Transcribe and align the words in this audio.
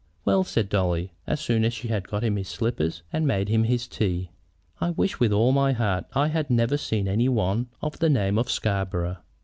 "Well?" 0.25 0.43
said 0.43 0.67
Dolly, 0.67 1.13
as 1.27 1.39
soon 1.39 1.63
as 1.63 1.75
she 1.75 1.89
had 1.89 2.07
got 2.07 2.23
him 2.23 2.35
his 2.35 2.47
slippers 2.47 3.03
and 3.13 3.27
made 3.27 3.49
him 3.49 3.65
his 3.65 3.85
tea. 3.87 4.31
"I 4.79 4.89
wish 4.89 5.19
with 5.19 5.31
all 5.31 5.51
my 5.51 5.73
heart 5.73 6.05
I 6.13 6.29
had 6.29 6.49
never 6.49 6.75
seen 6.77 7.07
any 7.07 7.29
one 7.29 7.69
of 7.83 7.99
the 7.99 8.09
name 8.09 8.39
of 8.39 8.49
Scarborough!" 8.49 9.17